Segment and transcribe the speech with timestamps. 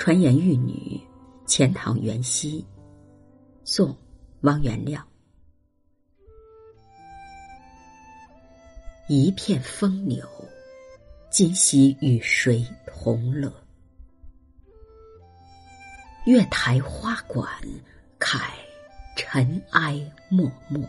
[0.00, 0.98] 传言玉女，
[1.46, 2.64] 钱塘元夕。
[3.64, 3.94] 宋，
[4.40, 5.06] 汪元亮。
[9.08, 10.26] 一片风流，
[11.28, 13.52] 今夕与谁同乐？
[16.24, 17.46] 月台花馆
[18.18, 18.38] 开，
[19.14, 20.82] 尘埃漠漠。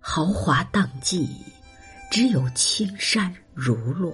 [0.00, 1.28] 豪华荡尽，
[2.10, 4.10] 只有青山如落。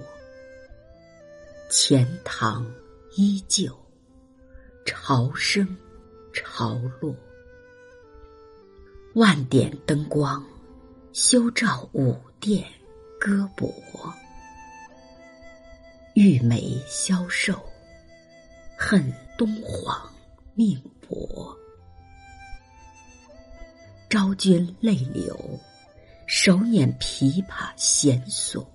[1.73, 2.69] 钱塘
[3.15, 3.73] 依旧，
[4.85, 5.65] 潮生
[6.33, 7.15] 潮落。
[9.15, 10.45] 万点灯光，
[11.13, 12.69] 休照五殿
[13.17, 13.73] 歌薄。
[16.13, 17.57] 玉梅消瘦，
[18.77, 19.01] 恨
[19.37, 20.13] 东皇
[20.53, 21.57] 命薄。
[24.09, 25.57] 昭君泪流，
[26.27, 28.69] 手捻琵琶弦索。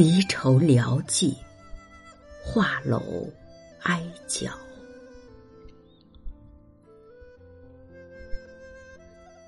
[0.00, 1.36] 离愁聊寄，
[2.42, 3.30] 画楼
[3.82, 4.50] 哀角。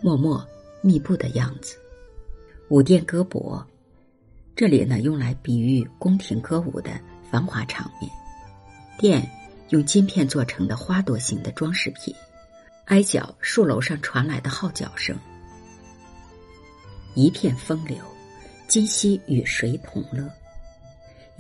[0.03, 0.47] 默默
[0.83, 1.79] 密布的样子，
[2.69, 3.67] 舞殿歌薄，
[4.55, 7.01] 这里呢用来比喻宫廷歌舞的
[7.31, 8.13] 繁华场面。
[8.99, 9.27] 殿
[9.71, 12.15] 用金片做成的花朵形的装饰品，
[12.85, 15.17] 哀角树楼上传来的号角声，
[17.15, 17.97] 一片风流，
[18.69, 20.31] 今夕与谁同乐？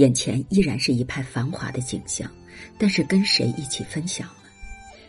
[0.03, 2.29] 眼前依然是一派繁华的景象，
[2.77, 4.51] 但是跟谁一起分享了？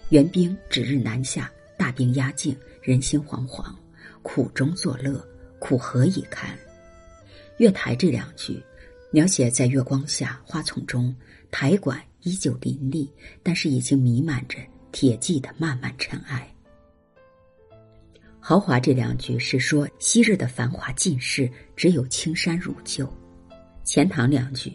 [0.10, 3.74] 援兵指日南下，大兵压境，人心惶惶，
[4.22, 5.28] 苦中作乐，
[5.58, 6.56] 苦何以堪？
[7.58, 8.62] 月台这两句，
[9.10, 11.16] 描写在月光下花丛中，
[11.50, 14.60] 台馆依旧林立，但是已经弥漫着
[14.92, 16.48] 铁骑的漫漫尘埃。
[18.40, 23.12] 豪华这两句是说昔日的繁华尽逝，只有青山如旧。
[23.84, 24.72] 钱塘两句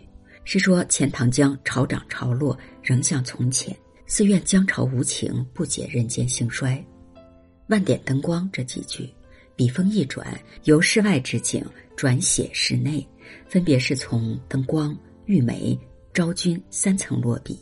[0.51, 3.77] 是说钱塘江潮涨潮落，仍像从前。
[4.07, 6.83] 寺院江潮无情，不解人间兴衰。
[7.67, 9.13] 万点灯光这几句，
[9.55, 11.63] 笔锋一转，由室外之景
[11.95, 13.07] 转写室内，
[13.47, 15.79] 分别是从灯光、玉梅、
[16.15, 17.61] 昭君三层落笔。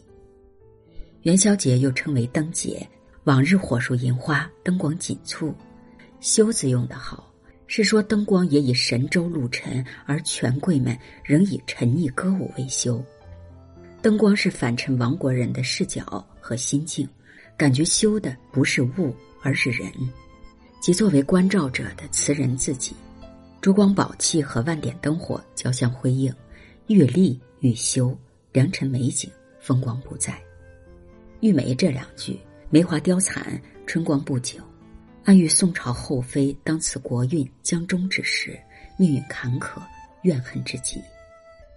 [1.22, 2.88] 元宵节又称为灯节，
[3.24, 5.52] 往日火树银花，灯光紧簇。
[6.20, 7.34] 修字用得好。
[7.66, 13.04] 是说灯光也以神州路尘，而权贵们仍以沉溺歌舞为修。
[14.00, 17.08] 灯光是反衬亡国人的视角和心境，
[17.56, 19.90] 感觉修的不是物，而是人，
[20.80, 22.94] 即作为观照者的词人自己。
[23.60, 26.32] 烛光宝气和万点灯火交相辉映，
[26.86, 28.16] 玉立玉修，
[28.52, 29.28] 良辰美景，
[29.58, 30.40] 风光不再。
[31.40, 32.38] 玉梅这两句，
[32.70, 34.60] 梅花凋残，春光不久。
[35.26, 38.56] 暗喻宋朝后妃当此国运将终之时，
[38.96, 39.82] 命运坎坷，
[40.22, 41.02] 怨恨之极。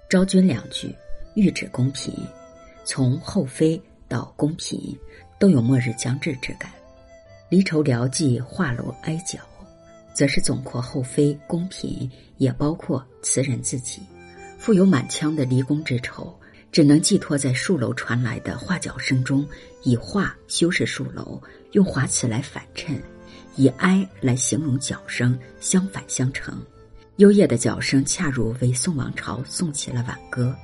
[0.07, 0.93] 昭君两句，
[1.33, 2.13] 喻指宫嫔，
[2.85, 4.95] 从后妃到宫嫔，
[5.39, 6.71] 都有末日将至之感。
[7.49, 9.39] 离愁聊寄画楼哀角，
[10.13, 13.99] 则是总括后妃宫嫔，也包括词人自己，
[14.59, 16.39] 富有满腔的离宫之愁，
[16.71, 19.43] 只能寄托在戍楼传来的画角声中，
[19.81, 23.01] 以画修饰戍楼，用华词来反衬。
[23.59, 26.57] 以哀来形容角声，相反相成。
[27.17, 30.55] 幽咽的角声恰如为宋王朝送起了挽歌；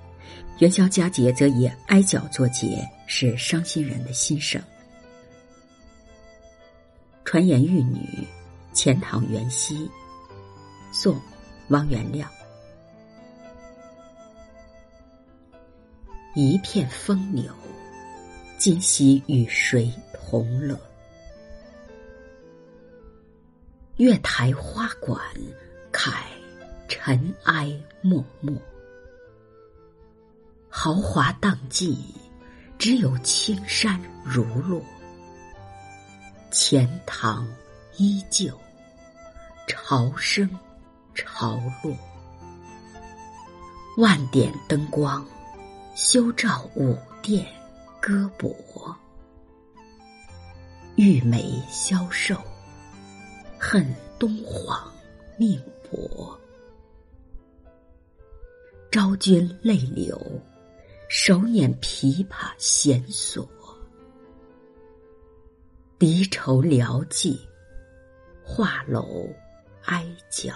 [0.60, 4.62] 元宵佳节则以哀角作节，是伤心人的心声。
[7.26, 8.26] 传言玉女，
[8.72, 9.92] 钱塘元夕。
[10.94, 11.20] 宋，
[11.68, 12.32] 汪元亮。
[16.34, 17.52] 一片风流，
[18.58, 20.80] 今夕与谁同乐？
[23.98, 25.18] 月台花馆
[25.90, 26.12] 开，
[26.90, 28.54] 尘埃漠漠。
[30.68, 31.98] 豪华荡尽，
[32.78, 34.84] 只有青山如落。
[36.52, 37.48] 钱塘
[37.96, 38.60] 依旧，
[39.66, 40.50] 潮生
[41.14, 41.96] 潮落。
[43.96, 45.26] 万点灯光，
[45.96, 47.46] 修照五殿
[48.02, 48.54] 歌薄。
[50.98, 52.36] 玉梅消瘦。
[53.68, 53.84] 恨
[54.20, 54.94] 东皇
[55.38, 55.60] 命
[55.90, 56.40] 薄，
[58.92, 60.22] 昭君泪流，
[61.10, 63.50] 手捻琵琶弦索。
[65.98, 67.42] 离愁聊寄，
[68.44, 69.28] 画楼
[69.86, 70.54] 哀角。